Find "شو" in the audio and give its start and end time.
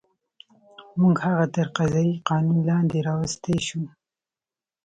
3.67-3.81